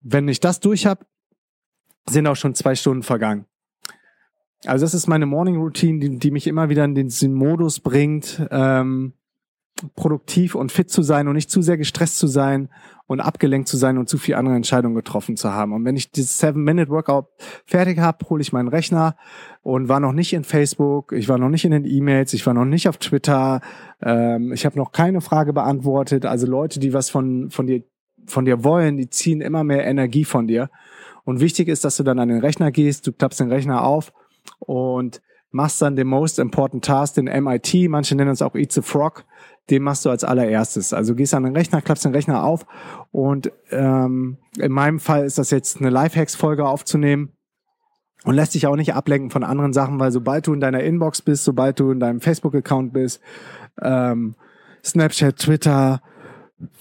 wenn 0.01 0.27
ich 0.27 0.39
das 0.39 0.59
durch 0.59 0.85
habe, 0.85 1.05
sind 2.07 2.27
auch 2.27 2.35
schon 2.35 2.53
zwei 2.53 2.75
Stunden 2.75 3.01
vergangen. 3.01 3.45
Also 4.67 4.85
das 4.85 4.93
ist 4.93 5.07
meine 5.07 5.25
Morning 5.25 5.57
Routine, 5.57 5.99
die, 5.99 6.17
die 6.17 6.31
mich 6.31 6.47
immer 6.47 6.69
wieder 6.69 6.85
in 6.85 6.95
den, 6.95 7.33
Modus 7.33 7.79
bringt, 7.79 8.41
ähm, 8.51 9.13
produktiv 9.95 10.55
und 10.55 10.71
fit 10.71 10.89
zu 10.89 11.01
sein 11.01 11.27
und 11.27 11.35
nicht 11.35 11.51
zu 11.51 11.61
sehr 11.61 11.77
gestresst 11.77 12.17
zu 12.17 12.27
sein 12.27 12.69
und 13.07 13.19
abgelenkt 13.19 13.67
zu 13.67 13.75
sein 13.77 13.97
und 13.97 14.07
zu 14.07 14.17
viel 14.17 14.35
andere 14.35 14.55
Entscheidungen 14.55 14.95
getroffen 14.95 15.35
zu 15.35 15.51
haben. 15.51 15.73
Und 15.73 15.83
wenn 15.83 15.97
ich 15.97 16.11
dieses 16.11 16.39
Seven-Minute-Workout 16.39 17.27
fertig 17.65 17.99
habe, 17.99 18.25
hole 18.29 18.41
ich 18.41 18.53
meinen 18.53 18.69
Rechner 18.69 19.15
und 19.61 19.89
war 19.89 19.99
noch 19.99 20.13
nicht 20.13 20.33
in 20.33 20.45
Facebook, 20.45 21.11
ich 21.11 21.27
war 21.27 21.37
noch 21.37 21.49
nicht 21.49 21.65
in 21.65 21.71
den 21.71 21.85
E-Mails, 21.85 22.33
ich 22.33 22.45
war 22.47 22.53
noch 22.53 22.65
nicht 22.65 22.87
auf 22.87 22.97
Twitter, 22.97 23.61
ähm, 24.01 24.53
ich 24.53 24.65
habe 24.65 24.77
noch 24.77 24.91
keine 24.93 25.21
Frage 25.21 25.51
beantwortet. 25.51 26.25
Also 26.25 26.47
Leute, 26.47 26.79
die 26.79 26.93
was 26.93 27.09
von, 27.09 27.49
von 27.51 27.67
dir 27.67 27.83
von 28.27 28.45
dir 28.45 28.63
wollen, 28.63 28.97
die 28.97 29.09
ziehen 29.09 29.41
immer 29.41 29.63
mehr 29.63 29.85
Energie 29.85 30.25
von 30.25 30.47
dir. 30.47 30.69
Und 31.23 31.39
wichtig 31.39 31.67
ist, 31.67 31.85
dass 31.85 31.97
du 31.97 32.03
dann 32.03 32.19
an 32.19 32.29
den 32.29 32.39
Rechner 32.39 32.71
gehst, 32.71 33.07
du 33.07 33.11
klappst 33.11 33.39
den 33.39 33.51
Rechner 33.51 33.83
auf 33.83 34.13
und 34.59 35.21
machst 35.51 35.81
dann 35.81 35.95
den 35.95 36.07
Most 36.07 36.39
Important 36.39 36.83
Task, 36.83 37.15
den 37.15 37.25
MIT, 37.25 37.89
manche 37.89 38.15
nennen 38.15 38.31
es 38.31 38.41
auch 38.41 38.55
Eat 38.55 38.73
the 38.73 38.81
Frog, 38.81 39.23
den 39.69 39.83
machst 39.83 40.05
du 40.05 40.09
als 40.09 40.23
allererstes. 40.23 40.93
Also 40.93 41.15
gehst 41.15 41.33
an 41.33 41.43
den 41.43 41.55
Rechner, 41.55 41.81
klappst 41.81 42.05
den 42.05 42.13
Rechner 42.13 42.43
auf 42.43 42.65
und 43.11 43.51
ähm, 43.71 44.37
in 44.57 44.71
meinem 44.71 44.99
Fall 44.99 45.25
ist 45.25 45.37
das 45.37 45.51
jetzt 45.51 45.79
eine 45.79 45.89
Lifehacks-Folge 45.89 46.65
aufzunehmen 46.65 47.31
und 48.25 48.35
lässt 48.35 48.53
dich 48.53 48.67
auch 48.67 48.75
nicht 48.75 48.93
ablenken 48.93 49.29
von 49.29 49.43
anderen 49.43 49.71
Sachen, 49.71 49.99
weil 49.99 50.11
sobald 50.11 50.47
du 50.47 50.53
in 50.53 50.59
deiner 50.59 50.81
Inbox 50.81 51.21
bist, 51.21 51.43
sobald 51.43 51.79
du 51.79 51.91
in 51.91 51.99
deinem 51.99 52.21
Facebook-Account 52.21 52.91
bist, 52.91 53.21
ähm, 53.81 54.35
Snapchat, 54.83 55.37
Twitter, 55.37 56.01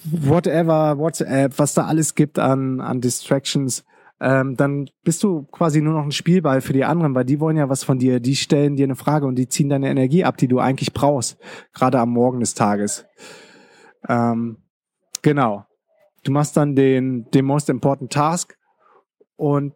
whatever, 0.04 0.98
WhatsApp, 0.98 1.58
was 1.58 1.74
da 1.74 1.86
alles 1.86 2.14
gibt 2.14 2.38
an, 2.38 2.80
an 2.80 3.00
Distractions, 3.00 3.84
ähm, 4.20 4.56
dann 4.56 4.88
bist 5.02 5.22
du 5.22 5.42
quasi 5.44 5.80
nur 5.80 5.94
noch 5.94 6.04
ein 6.04 6.12
Spielball 6.12 6.60
für 6.60 6.72
die 6.72 6.84
anderen, 6.84 7.14
weil 7.14 7.24
die 7.24 7.40
wollen 7.40 7.56
ja 7.56 7.68
was 7.68 7.84
von 7.84 7.98
dir, 7.98 8.20
die 8.20 8.36
stellen 8.36 8.76
dir 8.76 8.84
eine 8.84 8.96
Frage 8.96 9.26
und 9.26 9.36
die 9.36 9.48
ziehen 9.48 9.68
deine 9.68 9.90
Energie 9.90 10.24
ab, 10.24 10.36
die 10.36 10.48
du 10.48 10.60
eigentlich 10.60 10.92
brauchst, 10.92 11.38
gerade 11.72 11.98
am 11.98 12.10
Morgen 12.10 12.40
des 12.40 12.54
Tages. 12.54 13.06
Ähm, 14.08 14.58
genau. 15.22 15.66
Du 16.22 16.32
machst 16.32 16.56
dann 16.56 16.74
den, 16.74 17.28
den 17.32 17.44
Most 17.44 17.68
Important 17.68 18.12
Task 18.12 18.56
und 19.36 19.74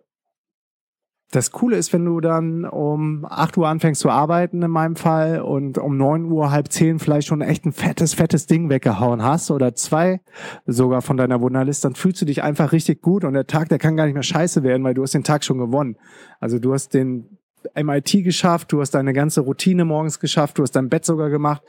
das 1.30 1.50
Coole 1.50 1.76
ist, 1.76 1.92
wenn 1.92 2.06
du 2.06 2.20
dann 2.20 2.64
um 2.64 3.26
8 3.28 3.58
Uhr 3.58 3.68
anfängst 3.68 4.00
zu 4.00 4.08
arbeiten 4.08 4.62
in 4.62 4.70
meinem 4.70 4.96
Fall 4.96 5.42
und 5.42 5.76
um 5.76 5.98
9 5.98 6.24
Uhr, 6.24 6.50
halb 6.50 6.72
10 6.72 6.98
vielleicht 6.98 7.28
schon 7.28 7.42
echt 7.42 7.66
ein 7.66 7.72
fettes, 7.72 8.14
fettes 8.14 8.46
Ding 8.46 8.70
weggehauen 8.70 9.22
hast 9.22 9.50
oder 9.50 9.74
zwei 9.74 10.22
sogar 10.66 11.02
von 11.02 11.18
deiner 11.18 11.42
Wunderlist, 11.42 11.84
dann 11.84 11.94
fühlst 11.94 12.22
du 12.22 12.24
dich 12.24 12.42
einfach 12.42 12.72
richtig 12.72 13.02
gut 13.02 13.24
und 13.24 13.34
der 13.34 13.46
Tag, 13.46 13.68
der 13.68 13.78
kann 13.78 13.96
gar 13.96 14.06
nicht 14.06 14.14
mehr 14.14 14.22
scheiße 14.22 14.62
werden, 14.62 14.82
weil 14.84 14.94
du 14.94 15.02
hast 15.02 15.12
den 15.12 15.24
Tag 15.24 15.44
schon 15.44 15.58
gewonnen. 15.58 15.96
Also 16.40 16.58
du 16.58 16.72
hast 16.72 16.94
den 16.94 17.38
MIT 17.74 18.24
geschafft, 18.24 18.72
du 18.72 18.80
hast 18.80 18.92
deine 18.92 19.12
ganze 19.12 19.42
Routine 19.42 19.84
morgens 19.84 20.20
geschafft, 20.20 20.56
du 20.56 20.62
hast 20.62 20.72
dein 20.72 20.88
Bett 20.88 21.04
sogar 21.04 21.28
gemacht 21.28 21.62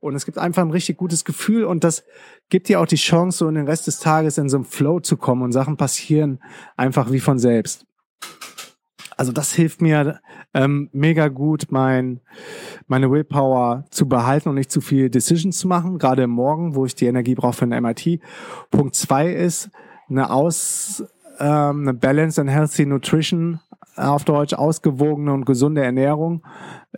und 0.00 0.16
es 0.16 0.26
gibt 0.26 0.36
einfach 0.36 0.62
ein 0.62 0.70
richtig 0.70 0.98
gutes 0.98 1.24
Gefühl 1.24 1.64
und 1.64 1.82
das 1.82 2.04
gibt 2.50 2.68
dir 2.68 2.78
auch 2.78 2.86
die 2.86 2.96
Chance, 2.96 3.38
so 3.38 3.48
in 3.48 3.54
den 3.54 3.66
Rest 3.66 3.86
des 3.86 4.00
Tages 4.00 4.36
in 4.36 4.50
so 4.50 4.58
einem 4.58 4.66
Flow 4.66 5.00
zu 5.00 5.16
kommen 5.16 5.40
und 5.40 5.52
Sachen 5.52 5.78
passieren 5.78 6.40
einfach 6.76 7.10
wie 7.10 7.20
von 7.20 7.38
selbst. 7.38 7.86
Also 9.18 9.32
das 9.32 9.52
hilft 9.52 9.82
mir 9.82 10.20
ähm, 10.54 10.88
mega 10.92 11.26
gut, 11.26 11.66
mein, 11.70 12.20
meine 12.86 13.10
Willpower 13.10 13.84
zu 13.90 14.08
behalten 14.08 14.48
und 14.48 14.54
nicht 14.54 14.70
zu 14.70 14.80
viel 14.80 15.10
Decisions 15.10 15.58
zu 15.58 15.66
machen, 15.66 15.98
gerade 15.98 16.28
Morgen, 16.28 16.76
wo 16.76 16.86
ich 16.86 16.94
die 16.94 17.06
Energie 17.06 17.34
brauche 17.34 17.54
für 17.54 17.64
ein 17.64 17.82
MIT. 17.82 18.20
Punkt 18.70 18.94
zwei 18.94 19.32
ist 19.32 19.70
eine 20.08 20.30
Aus, 20.30 21.02
ähm, 21.40 21.80
eine 21.80 21.94
Balance 21.94 22.40
and 22.40 22.48
Healthy 22.48 22.86
Nutrition, 22.86 23.58
auf 23.96 24.24
Deutsch 24.24 24.54
ausgewogene 24.54 25.32
und 25.32 25.46
gesunde 25.46 25.82
Ernährung. 25.82 26.44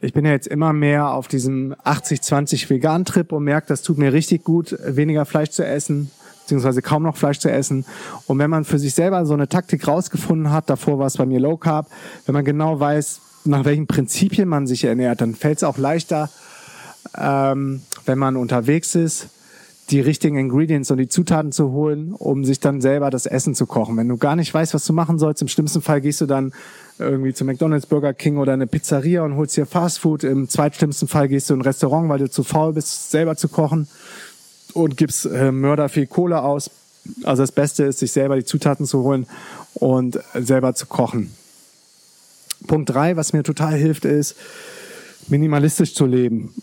Ich 0.03 0.13
bin 0.13 0.27
ja 0.27 0.33
jetzt 0.33 0.47
immer 0.47 0.75
mehr 0.75 1.15
auf 1.15 1.27
diesem 1.27 1.73
80-20 1.73 2.69
Vegan-Trip 2.69 3.33
und 3.33 3.45
merke, 3.45 3.69
das 3.69 3.81
tut 3.81 3.97
mir 3.97 4.13
richtig 4.13 4.45
gut, 4.45 4.77
weniger 4.85 5.25
Fleisch 5.25 5.51
zu 5.51 5.65
essen, 5.65 6.11
beziehungsweise 6.51 6.83
kaum 6.83 7.05
noch 7.05 7.17
Fleisch 7.17 7.39
zu 7.39 7.49
essen. 7.49 7.85
Und 8.27 8.41
wenn 8.41 8.51
man 8.51 8.65
für 8.65 8.81
sich 8.81 8.93
selber 8.93 9.25
so 9.25 9.35
eine 9.35 9.49
Taktik 9.49 9.87
rausgefunden 9.87 10.51
hat, 10.51 10.69
davor 10.69 10.99
war 10.99 11.07
es 11.07 11.17
bei 11.17 11.25
mir 11.25 11.39
Low 11.39 11.57
Carb, 11.57 11.89
wenn 12.27 12.33
man 12.33 12.45
genau 12.45 12.81
weiß, 12.81 13.21
nach 13.45 13.65
welchen 13.65 13.87
Prinzipien 13.87 14.49
man 14.49 14.67
sich 14.67 14.83
ernährt, 14.83 15.21
dann 15.21 15.37
fällt 15.37 15.59
es 15.59 15.65
auch 15.65 15.79
leichter, 15.79 16.29
ähm, 17.17 17.83
wenn 18.05 18.19
man 18.19 18.37
unterwegs 18.37 18.97
ist, 18.97 19.29
die 19.91 20.01
richtigen 20.01 20.37
Ingredients 20.37 20.91
und 20.91 20.99
die 20.99 21.09
Zutaten 21.09 21.53
zu 21.53 21.71
holen, 21.71 22.15
um 22.15 22.45
sich 22.45 22.59
dann 22.59 22.81
selber 22.81 23.11
das 23.11 23.27
Essen 23.27 23.55
zu 23.55 23.67
kochen. 23.67 23.97
Wenn 23.97 24.09
du 24.09 24.17
gar 24.17 24.35
nicht 24.35 24.53
weißt, 24.53 24.75
was 24.75 24.85
du 24.85 24.93
machen 24.93 25.19
sollst, 25.19 25.43
im 25.43 25.49
schlimmsten 25.49 25.83
Fall 25.83 26.01
gehst 26.01 26.21
du 26.21 26.27
dann 26.27 26.53
irgendwie 26.99 27.33
zu 27.33 27.45
McDonald's, 27.45 27.87
Burger 27.87 28.13
King 28.13 28.39
oder 28.39 28.53
eine 28.53 28.67
Pizzeria 28.67 29.23
und 29.23 29.37
holst 29.37 29.57
dir 29.57 29.67
Fast 29.67 30.01
Food. 30.01 30.25
Im 30.25 30.49
zweitschlimmsten 30.49 31.09
Fall 31.09 31.29
gehst 31.29 31.49
du 31.49 31.55
in 31.55 31.61
ein 31.61 31.65
Restaurant, 31.65 32.09
weil 32.09 32.19
du 32.19 32.31
zu 32.31 32.45
faul 32.45 32.73
bist, 32.73 33.11
selber 33.11 33.37
zu 33.37 33.49
kochen 33.49 33.89
und 34.71 34.97
gibst 34.97 35.27
äh, 35.27 35.53
Mörder 35.53 35.89
viel 35.89 36.07
Kohle 36.07 36.43
aus. 36.43 36.71
Also 37.25 37.43
das 37.43 37.53
Beste 37.53 37.85
ist, 37.85 37.99
sich 38.01 38.13
selber 38.13 38.37
die 38.37 38.45
Zutaten 38.45 38.87
zu 38.87 39.03
holen 39.03 39.27
und 39.75 40.19
selber 40.35 40.75
zu 40.75 40.87
kochen. 40.87 41.35
Punkt 42.67 42.91
drei, 42.91 43.17
was 43.17 43.33
mir 43.33 43.43
total 43.43 43.75
hilft, 43.75 44.05
ist, 44.05 44.37
minimalistisch 45.29 45.95
zu 45.95 46.07
leben. 46.07 46.55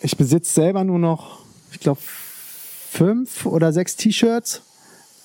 Ich 0.00 0.16
besitze 0.16 0.52
selber 0.52 0.84
nur 0.84 0.98
noch, 0.98 1.44
ich 1.72 1.80
glaube, 1.80 2.00
fünf 2.90 3.46
oder 3.46 3.72
sechs 3.72 3.96
T-Shirts. 3.96 4.60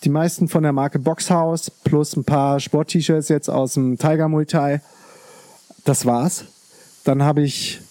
Die 0.03 0.09
meisten 0.09 0.47
von 0.47 0.63
der 0.63 0.71
Marke 0.71 1.00
Boxhaus 1.00 1.69
plus 1.69 2.15
ein 2.15 2.24
paar 2.24 2.59
Sport-T-Shirts 2.59 3.29
jetzt 3.29 3.50
aus 3.50 3.74
dem 3.74 3.97
Tiger 3.97 4.29
Muay 4.29 4.45
Thai. 4.45 4.81
Das 5.83 6.05
war's. 6.05 6.45
Dann 7.03 7.24
habe 7.24 7.41
ich, 7.41 7.81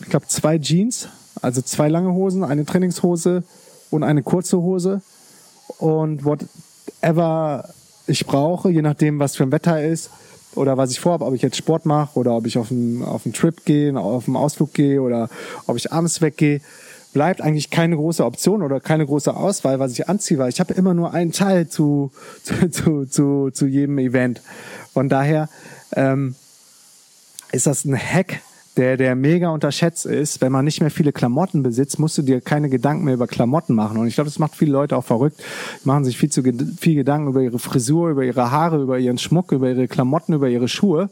ich 0.00 0.08
glaube, 0.08 0.26
zwei 0.28 0.58
Jeans 0.58 1.08
also 1.42 1.62
zwei 1.62 1.88
lange 1.88 2.12
Hosen, 2.12 2.44
eine 2.44 2.64
Trainingshose 2.64 3.42
und 3.90 4.02
eine 4.02 4.22
kurze 4.22 4.58
Hose. 4.58 5.02
Und 5.78 6.24
whatever 6.24 7.68
ich 8.06 8.26
brauche, 8.26 8.70
je 8.70 8.82
nachdem, 8.82 9.18
was 9.18 9.36
für 9.36 9.42
ein 9.42 9.52
Wetter 9.52 9.82
ist 9.82 10.10
oder 10.54 10.76
was 10.76 10.90
ich 10.90 11.00
vorhabe, 11.00 11.24
ob 11.24 11.34
ich 11.34 11.42
jetzt 11.42 11.56
Sport 11.56 11.86
mache 11.86 12.18
oder 12.18 12.36
ob 12.36 12.46
ich 12.46 12.56
auf 12.58 12.70
einen, 12.70 13.02
auf 13.02 13.26
einen 13.26 13.34
Trip 13.34 13.64
gehe, 13.64 13.98
auf 13.98 14.26
einen 14.26 14.36
Ausflug 14.36 14.72
gehe 14.72 15.02
oder 15.02 15.28
ob 15.66 15.76
ich 15.76 15.92
abends 15.92 16.20
weggehe, 16.20 16.60
bleibt 17.12 17.40
eigentlich 17.40 17.70
keine 17.70 17.96
große 17.96 18.24
Option 18.24 18.62
oder 18.62 18.80
keine 18.80 19.06
große 19.06 19.34
Auswahl, 19.34 19.78
was 19.78 19.92
ich 19.92 20.08
anziehe, 20.08 20.38
weil 20.38 20.50
ich 20.50 20.60
habe 20.60 20.74
immer 20.74 20.94
nur 20.94 21.14
einen 21.14 21.32
Teil 21.32 21.68
zu, 21.68 22.10
zu, 22.42 22.70
zu, 22.70 23.06
zu, 23.06 23.50
zu 23.50 23.66
jedem 23.66 23.98
Event. 23.98 24.40
Von 24.92 25.08
daher 25.08 25.48
ähm, 25.94 26.34
ist 27.52 27.66
das 27.66 27.84
ein 27.84 27.96
Hack, 27.96 28.40
der, 28.76 28.96
der 28.96 29.14
mega 29.14 29.48
unterschätzt 29.48 30.06
ist. 30.06 30.40
Wenn 30.40 30.52
man 30.52 30.64
nicht 30.64 30.80
mehr 30.80 30.90
viele 30.90 31.12
Klamotten 31.12 31.62
besitzt, 31.62 31.98
musst 31.98 32.18
du 32.18 32.22
dir 32.22 32.40
keine 32.40 32.68
Gedanken 32.68 33.04
mehr 33.04 33.14
über 33.14 33.26
Klamotten 33.26 33.74
machen. 33.74 33.98
Und 33.98 34.06
ich 34.06 34.14
glaube, 34.14 34.28
das 34.28 34.38
macht 34.38 34.54
viele 34.54 34.72
Leute 34.72 34.96
auch 34.96 35.04
verrückt. 35.04 35.42
Die 35.82 35.88
machen 35.88 36.04
sich 36.04 36.18
viel 36.18 36.30
zu 36.30 36.42
viel 36.42 36.94
Gedanken 36.94 37.28
über 37.28 37.40
ihre 37.40 37.58
Frisur, 37.58 38.10
über 38.10 38.24
ihre 38.24 38.50
Haare, 38.50 38.82
über 38.82 38.98
ihren 38.98 39.18
Schmuck, 39.18 39.52
über 39.52 39.70
ihre 39.70 39.88
Klamotten, 39.88 40.34
über 40.34 40.48
ihre 40.48 40.68
Schuhe. 40.68 41.08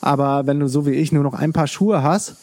Aber 0.00 0.46
wenn 0.46 0.60
du 0.60 0.68
so 0.68 0.86
wie 0.86 0.92
ich 0.92 1.12
nur 1.12 1.22
noch 1.22 1.34
ein 1.34 1.52
paar 1.52 1.66
Schuhe 1.66 2.02
hast 2.02 2.36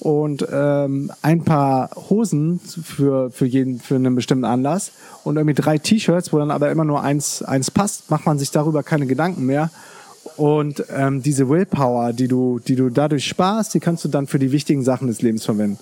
und 0.00 0.46
ähm, 0.50 1.12
ein 1.22 1.44
paar 1.44 1.90
Hosen 2.10 2.60
für, 2.60 3.30
für 3.30 3.46
jeden, 3.46 3.78
für 3.78 3.94
einen 3.94 4.14
bestimmten 4.14 4.44
Anlass 4.44 4.92
und 5.24 5.36
irgendwie 5.36 5.54
drei 5.54 5.78
T-Shirts, 5.78 6.32
wo 6.32 6.38
dann 6.38 6.50
aber 6.50 6.70
immer 6.70 6.84
nur 6.84 7.02
eins, 7.02 7.42
eins 7.42 7.70
passt, 7.70 8.10
macht 8.10 8.26
man 8.26 8.38
sich 8.38 8.50
darüber 8.50 8.82
keine 8.82 9.06
Gedanken 9.06 9.46
mehr 9.46 9.70
und 10.38 10.84
ähm, 10.94 11.20
diese 11.20 11.48
Willpower, 11.48 12.12
die 12.12 12.28
du, 12.28 12.60
die 12.60 12.76
du 12.76 12.90
dadurch 12.90 13.26
sparst, 13.26 13.74
die 13.74 13.80
kannst 13.80 14.04
du 14.04 14.08
dann 14.08 14.28
für 14.28 14.38
die 14.38 14.52
wichtigen 14.52 14.84
Sachen 14.84 15.08
des 15.08 15.20
Lebens 15.20 15.44
verwenden. 15.44 15.78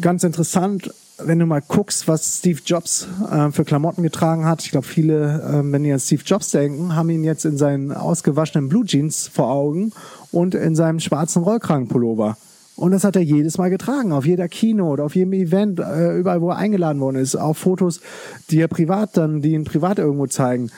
Ganz 0.00 0.22
interessant, 0.22 0.94
wenn 1.18 1.40
du 1.40 1.46
mal 1.46 1.60
guckst, 1.60 2.06
was 2.06 2.38
Steve 2.38 2.60
Jobs 2.64 3.08
äh, 3.28 3.50
für 3.50 3.64
Klamotten 3.64 4.04
getragen 4.04 4.46
hat. 4.46 4.62
Ich 4.62 4.70
glaube, 4.70 4.86
viele, 4.86 5.42
äh, 5.42 5.72
wenn 5.72 5.82
die 5.82 5.92
an 5.92 5.98
Steve 5.98 6.22
Jobs 6.24 6.52
denken, 6.52 6.94
haben 6.94 7.10
ihn 7.10 7.24
jetzt 7.24 7.44
in 7.44 7.58
seinen 7.58 7.90
ausgewaschenen 7.90 8.68
Blue 8.68 8.84
Jeans 8.84 9.26
vor 9.26 9.50
Augen 9.50 9.92
und 10.30 10.54
in 10.54 10.76
seinem 10.76 11.00
schwarzen 11.00 11.42
Rollkragenpullover. 11.42 12.36
Und 12.76 12.92
das 12.92 13.02
hat 13.02 13.16
er 13.16 13.22
jedes 13.22 13.58
Mal 13.58 13.68
getragen, 13.68 14.12
auf 14.12 14.24
jeder 14.24 14.48
Keynote, 14.48 15.02
auf 15.02 15.16
jedem 15.16 15.32
Event, 15.32 15.80
äh, 15.80 16.16
überall, 16.16 16.40
wo 16.40 16.50
er 16.50 16.56
eingeladen 16.56 17.00
worden 17.00 17.16
ist, 17.16 17.34
auf 17.34 17.58
Fotos, 17.58 18.00
die 18.48 18.60
er 18.60 18.68
privat 18.68 19.16
dann, 19.16 19.42
die 19.42 19.54
ihn 19.54 19.64
privat 19.64 19.98
irgendwo 19.98 20.28
zeigen. 20.28 20.70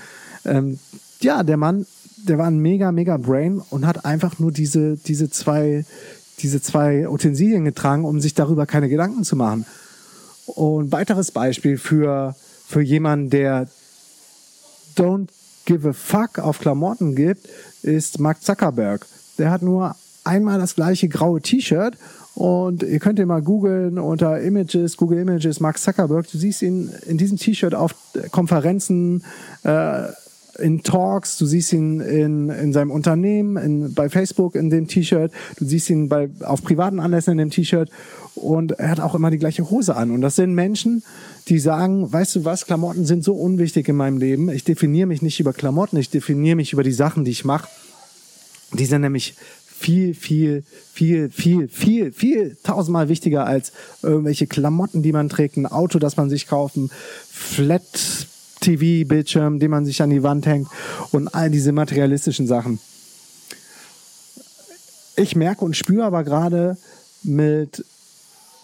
Ähm, 0.44 0.78
ja, 1.20 1.42
der 1.42 1.56
Mann, 1.56 1.86
der 2.16 2.38
war 2.38 2.46
ein 2.46 2.58
mega, 2.58 2.92
mega 2.92 3.16
Brain 3.16 3.60
und 3.70 3.86
hat 3.86 4.04
einfach 4.04 4.38
nur 4.38 4.52
diese, 4.52 4.96
diese 4.96 5.30
zwei, 5.30 5.84
diese 6.40 6.60
zwei 6.60 7.08
Utensilien 7.08 7.64
getragen, 7.64 8.04
um 8.04 8.20
sich 8.20 8.34
darüber 8.34 8.66
keine 8.66 8.88
Gedanken 8.88 9.24
zu 9.24 9.36
machen. 9.36 9.66
Und 10.46 10.92
weiteres 10.92 11.30
Beispiel 11.30 11.78
für, 11.78 12.34
für 12.66 12.82
jemanden, 12.82 13.30
der 13.30 13.68
don't 14.96 15.28
give 15.64 15.88
a 15.88 15.92
fuck 15.92 16.38
auf 16.38 16.58
Klamotten 16.58 17.14
gibt, 17.14 17.48
ist 17.82 18.18
Mark 18.18 18.42
Zuckerberg. 18.42 19.06
Der 19.38 19.50
hat 19.50 19.62
nur 19.62 19.94
einmal 20.24 20.58
das 20.58 20.74
gleiche 20.74 21.08
graue 21.08 21.40
T-Shirt 21.40 21.96
und 22.34 22.82
ihr 22.82 22.98
könnt 22.98 23.18
ihn 23.18 23.28
mal 23.28 23.42
googeln 23.42 23.98
unter 23.98 24.40
Images, 24.40 24.96
Google 24.96 25.18
Images, 25.18 25.60
Mark 25.60 25.78
Zuckerberg. 25.78 26.30
Du 26.30 26.38
siehst 26.38 26.62
ihn 26.62 26.90
in 27.06 27.18
diesem 27.18 27.38
T-Shirt 27.38 27.74
auf 27.74 27.94
Konferenzen, 28.30 29.24
äh, 29.64 30.04
in 30.58 30.82
Talks, 30.82 31.38
du 31.38 31.46
siehst 31.46 31.72
ihn 31.72 32.00
in, 32.00 32.50
in 32.50 32.72
seinem 32.72 32.90
Unternehmen, 32.90 33.56
in, 33.56 33.94
bei 33.94 34.08
Facebook 34.08 34.54
in 34.54 34.70
dem 34.70 34.86
T-Shirt, 34.86 35.32
du 35.58 35.64
siehst 35.64 35.90
ihn 35.90 36.08
bei, 36.08 36.28
auf 36.40 36.62
privaten 36.62 37.00
Anlässen 37.00 37.32
in 37.32 37.38
dem 37.38 37.50
T-Shirt 37.50 37.90
und 38.34 38.72
er 38.72 38.90
hat 38.90 39.00
auch 39.00 39.14
immer 39.14 39.30
die 39.30 39.38
gleiche 39.38 39.70
Hose 39.70 39.96
an. 39.96 40.10
Und 40.10 40.20
das 40.20 40.36
sind 40.36 40.54
Menschen, 40.54 41.02
die 41.48 41.58
sagen, 41.58 42.12
weißt 42.12 42.36
du 42.36 42.44
was, 42.44 42.66
Klamotten 42.66 43.06
sind 43.06 43.24
so 43.24 43.34
unwichtig 43.34 43.88
in 43.88 43.96
meinem 43.96 44.18
Leben. 44.18 44.48
Ich 44.50 44.64
definiere 44.64 45.06
mich 45.06 45.22
nicht 45.22 45.40
über 45.40 45.52
Klamotten, 45.52 45.96
ich 45.96 46.10
definiere 46.10 46.56
mich 46.56 46.72
über 46.72 46.82
die 46.82 46.92
Sachen, 46.92 47.24
die 47.24 47.30
ich 47.30 47.44
mache. 47.44 47.68
Die 48.72 48.86
sind 48.86 49.02
nämlich 49.02 49.34
viel, 49.82 50.14
viel, 50.14 50.62
viel, 50.92 51.30
viel, 51.30 51.68
viel, 51.68 52.12
viel 52.12 52.56
tausendmal 52.62 53.08
wichtiger 53.08 53.46
als 53.46 53.72
irgendwelche 54.02 54.46
Klamotten, 54.46 55.02
die 55.02 55.12
man 55.12 55.28
trägt, 55.28 55.56
ein 55.56 55.66
Auto, 55.66 55.98
das 55.98 56.16
man 56.16 56.30
sich 56.30 56.46
kaufen, 56.46 56.90
Flat 57.28 58.28
TV-Bildschirm, 58.62 59.58
den 59.58 59.70
man 59.70 59.84
sich 59.84 60.00
an 60.00 60.10
die 60.10 60.22
Wand 60.22 60.46
hängt 60.46 60.68
und 61.10 61.34
all 61.34 61.50
diese 61.50 61.72
materialistischen 61.72 62.46
Sachen. 62.46 62.78
Ich 65.16 65.36
merke 65.36 65.64
und 65.64 65.76
spüre 65.76 66.04
aber 66.04 66.24
gerade 66.24 66.78
mit 67.22 67.84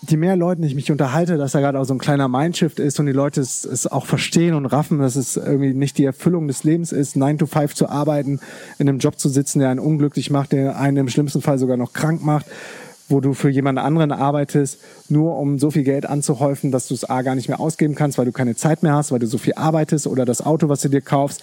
je 0.06 0.16
mehr 0.16 0.36
Leuten 0.36 0.62
ich 0.62 0.74
mich 0.74 0.90
unterhalte, 0.92 1.36
dass 1.36 1.52
da 1.52 1.60
gerade 1.60 1.78
auch 1.78 1.84
so 1.84 1.94
ein 1.94 1.98
kleiner 1.98 2.28
Mindshift 2.28 2.78
ist 2.78 3.00
und 3.00 3.06
die 3.06 3.12
Leute 3.12 3.40
es, 3.40 3.64
es 3.64 3.86
auch 3.86 4.06
verstehen 4.06 4.54
und 4.54 4.66
raffen, 4.66 5.00
dass 5.00 5.16
es 5.16 5.36
irgendwie 5.36 5.74
nicht 5.74 5.98
die 5.98 6.04
Erfüllung 6.04 6.46
des 6.46 6.62
Lebens 6.62 6.92
ist, 6.92 7.16
9 7.16 7.38
to 7.38 7.46
5 7.46 7.74
zu 7.74 7.88
arbeiten, 7.88 8.40
in 8.78 8.88
einem 8.88 9.00
Job 9.00 9.18
zu 9.18 9.28
sitzen, 9.28 9.58
der 9.58 9.70
einen 9.70 9.80
unglücklich 9.80 10.30
macht, 10.30 10.52
der 10.52 10.78
einen 10.78 10.98
im 10.98 11.08
schlimmsten 11.08 11.42
Fall 11.42 11.58
sogar 11.58 11.76
noch 11.76 11.92
krank 11.92 12.22
macht 12.22 12.46
wo 13.08 13.20
du 13.20 13.32
für 13.32 13.48
jemand 13.48 13.78
anderen 13.78 14.12
arbeitest, 14.12 14.78
nur 15.08 15.36
um 15.38 15.58
so 15.58 15.70
viel 15.70 15.84
Geld 15.84 16.06
anzuhäufen, 16.06 16.70
dass 16.70 16.88
du 16.88 16.94
es 16.94 17.08
A 17.08 17.22
gar 17.22 17.34
nicht 17.34 17.48
mehr 17.48 17.60
ausgeben 17.60 17.94
kannst, 17.94 18.18
weil 18.18 18.26
du 18.26 18.32
keine 18.32 18.54
Zeit 18.54 18.82
mehr 18.82 18.94
hast, 18.94 19.12
weil 19.12 19.18
du 19.18 19.26
so 19.26 19.38
viel 19.38 19.54
arbeitest 19.54 20.06
oder 20.06 20.24
das 20.24 20.44
Auto, 20.44 20.68
was 20.68 20.82
du 20.82 20.88
dir 20.88 21.00
kaufst, 21.00 21.42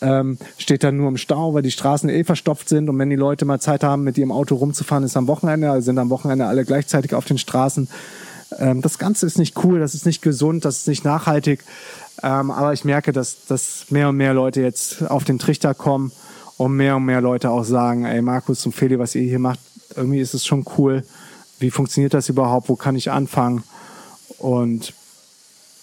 ähm, 0.00 0.38
steht 0.58 0.82
dann 0.82 0.96
nur 0.96 1.08
im 1.08 1.16
Stau, 1.16 1.54
weil 1.54 1.62
die 1.62 1.70
Straßen 1.70 2.08
eh 2.08 2.24
verstopft 2.24 2.68
sind 2.68 2.88
und 2.88 2.98
wenn 2.98 3.10
die 3.10 3.16
Leute 3.16 3.44
mal 3.44 3.60
Zeit 3.60 3.84
haben, 3.84 4.02
mit 4.02 4.18
ihrem 4.18 4.32
Auto 4.32 4.56
rumzufahren, 4.56 5.04
ist 5.04 5.16
am 5.16 5.28
Wochenende, 5.28 5.70
also 5.70 5.84
sind 5.84 5.98
am 5.98 6.10
Wochenende 6.10 6.46
alle 6.46 6.64
gleichzeitig 6.64 7.14
auf 7.14 7.24
den 7.24 7.38
Straßen. 7.38 7.88
Ähm, 8.58 8.82
das 8.82 8.98
Ganze 8.98 9.26
ist 9.26 9.38
nicht 9.38 9.62
cool, 9.64 9.78
das 9.78 9.94
ist 9.94 10.06
nicht 10.06 10.22
gesund, 10.22 10.64
das 10.64 10.78
ist 10.78 10.88
nicht 10.88 11.04
nachhaltig, 11.04 11.64
ähm, 12.22 12.50
aber 12.50 12.72
ich 12.72 12.84
merke, 12.84 13.12
dass, 13.12 13.46
dass 13.46 13.86
mehr 13.90 14.08
und 14.08 14.16
mehr 14.16 14.34
Leute 14.34 14.60
jetzt 14.60 15.08
auf 15.08 15.24
den 15.24 15.38
Trichter 15.38 15.74
kommen, 15.74 16.10
und 16.56 16.74
mehr 16.76 16.96
und 16.96 17.04
mehr 17.04 17.20
Leute 17.20 17.50
auch 17.50 17.64
sagen, 17.64 18.04
ey 18.04 18.22
Markus 18.22 18.64
und 18.66 18.74
Feli, 18.74 18.98
was 18.98 19.14
ihr 19.14 19.22
hier 19.22 19.38
macht, 19.38 19.60
irgendwie 19.94 20.20
ist 20.20 20.34
es 20.34 20.44
schon 20.44 20.64
cool. 20.76 21.04
Wie 21.58 21.70
funktioniert 21.70 22.14
das 22.14 22.28
überhaupt? 22.28 22.68
Wo 22.68 22.76
kann 22.76 22.96
ich 22.96 23.10
anfangen? 23.10 23.62
Und 24.38 24.92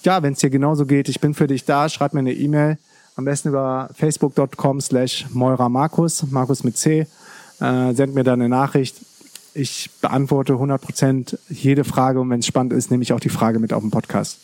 ja, 0.03 0.21
wenn 0.21 0.33
es 0.33 0.39
dir 0.39 0.49
genauso 0.49 0.85
geht, 0.85 1.09
ich 1.09 1.19
bin 1.19 1.33
für 1.33 1.47
dich 1.47 1.65
da, 1.65 1.89
schreib 1.89 2.13
mir 2.13 2.19
eine 2.19 2.33
E-Mail. 2.33 2.77
Am 3.15 3.25
besten 3.25 3.49
über 3.49 3.89
facebook.com 3.93 4.81
slash 4.81 5.27
Moira 5.31 5.69
Markus, 5.69 6.23
Markus 6.31 6.63
mit 6.63 6.77
C. 6.77 7.07
Äh, 7.59 7.93
send 7.93 8.15
mir 8.15 8.23
da 8.23 8.33
eine 8.33 8.49
Nachricht. 8.49 8.97
Ich 9.53 9.91
beantworte 10.01 10.53
100% 10.53 11.37
jede 11.49 11.83
Frage 11.83 12.19
und 12.19 12.29
wenn 12.29 12.39
es 12.39 12.47
spannend 12.47 12.73
ist, 12.73 12.89
nehme 12.89 13.03
ich 13.03 13.13
auch 13.13 13.19
die 13.19 13.29
Frage 13.29 13.59
mit 13.59 13.71
auf 13.71 13.81
den 13.81 13.91
Podcast. 13.91 14.37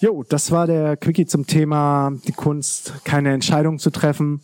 Jo, 0.00 0.22
das 0.28 0.50
war 0.50 0.66
der 0.66 0.98
Quickie 0.98 1.24
zum 1.24 1.46
Thema 1.46 2.12
die 2.26 2.32
Kunst, 2.32 2.92
keine 3.04 3.32
Entscheidung 3.32 3.78
zu 3.78 3.88
treffen. 3.90 4.42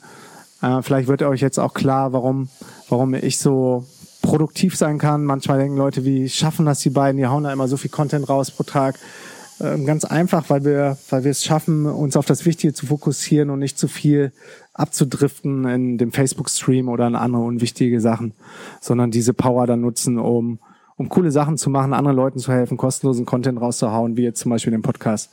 Äh, 0.62 0.83
vielleicht 0.83 1.09
wird 1.09 1.23
euch 1.23 1.40
jetzt 1.40 1.59
auch 1.59 1.75
klar, 1.75 2.12
warum, 2.12 2.49
warum 2.88 3.14
ich 3.14 3.38
so 3.38 3.85
produktiv 4.23 4.76
sein 4.76 4.99
kann. 4.99 5.25
Manchmal 5.25 5.59
denken 5.59 5.76
Leute, 5.76 6.04
wie 6.04 6.28
schaffen 6.28 6.64
das 6.64 6.81
die 6.81 6.90
beiden? 6.90 7.19
Die 7.19 7.26
hauen 7.26 7.45
da 7.45 7.52
immer 7.52 7.69
so 7.69 7.76
viel 7.76 7.90
Content 7.90 8.28
raus 8.28 8.50
pro 8.50 8.62
Tag. 8.62 8.99
Ähm, 9.61 9.85
ganz 9.85 10.04
einfach, 10.04 10.49
weil 10.49 10.64
wir, 10.64 10.97
weil 11.11 11.25
wir 11.25 11.31
es 11.33 11.45
schaffen, 11.45 11.87
uns 11.87 12.16
auf 12.16 12.25
das 12.25 12.47
Wichtige 12.47 12.73
zu 12.73 12.87
fokussieren 12.87 13.50
und 13.50 13.59
nicht 13.59 13.78
zu 13.78 13.88
viel 13.88 14.33
abzudriften 14.73 15.66
in 15.66 15.99
dem 15.99 16.12
Facebook-Stream 16.12 16.88
oder 16.88 17.07
in 17.07 17.14
andere 17.14 17.42
unwichtige 17.42 18.00
Sachen, 18.00 18.33
sondern 18.81 19.11
diese 19.11 19.35
Power 19.35 19.66
dann 19.66 19.83
nutzen, 19.83 20.19
um, 20.19 20.59
um 20.96 21.08
coole 21.08 21.30
Sachen 21.30 21.56
zu 21.56 21.70
machen, 21.70 21.92
anderen 21.92 22.16
Leuten 22.16 22.38
zu 22.38 22.52
helfen, 22.52 22.76
kostenlosen 22.76 23.26
Content 23.26 23.61
rauszuhauen, 23.61 24.16
wie 24.16 24.22
jetzt 24.22 24.40
zum 24.40 24.50
Beispiel 24.50 24.70
den 24.70 24.82
Podcast. 24.82 25.30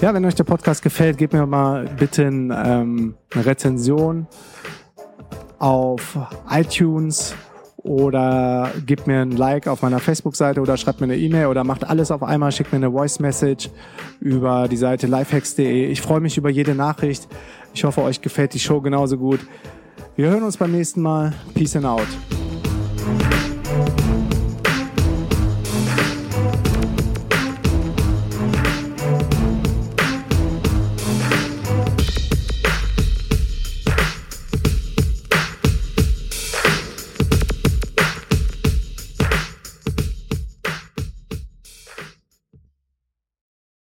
Ja, 0.00 0.12
wenn 0.14 0.24
euch 0.24 0.34
der 0.34 0.44
Podcast 0.44 0.82
gefällt, 0.82 1.18
gebt 1.18 1.32
mir 1.32 1.46
mal 1.46 1.88
bitte 1.98 2.24
ähm, 2.24 3.14
eine 3.32 3.46
Rezension 3.46 4.26
auf 5.58 6.18
iTunes 6.50 7.34
oder 7.78 8.70
gebt 8.86 9.06
mir 9.06 9.20
ein 9.20 9.32
Like 9.32 9.66
auf 9.66 9.82
meiner 9.82 9.98
Facebook-Seite 9.98 10.60
oder 10.60 10.76
schreibt 10.76 11.00
mir 11.00 11.04
eine 11.04 11.16
E-Mail 11.16 11.46
oder 11.46 11.64
macht 11.64 11.84
alles 11.84 12.10
auf 12.10 12.22
einmal, 12.22 12.52
schickt 12.52 12.72
mir 12.72 12.76
eine 12.76 12.90
Voice-Message 12.90 13.70
über 14.20 14.68
die 14.68 14.76
Seite 14.76 15.06
lifehacks.de. 15.06 15.86
Ich 15.86 16.00
freue 16.00 16.20
mich 16.20 16.36
über 16.36 16.50
jede 16.50 16.74
Nachricht. 16.74 17.26
Ich 17.74 17.84
hoffe, 17.84 18.02
euch 18.02 18.20
gefällt 18.20 18.54
die 18.54 18.60
Show 18.60 18.80
genauso 18.80 19.18
gut. 19.18 19.40
Wir 20.14 20.28
hören 20.28 20.42
uns 20.42 20.58
beim 20.58 20.72
nächsten 20.72 21.02
Mal. 21.02 21.32
Peace 21.54 21.74
and 21.74 21.86
out. 21.86 22.06